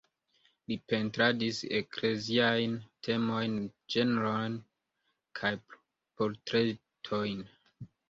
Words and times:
Li 0.69 0.77
pentradis 0.93 1.59
ekleziajn 1.81 2.75
temojn, 3.09 3.61
ĝenrojn 3.97 4.59
kaj 5.43 5.55
portretojn. 5.71 7.51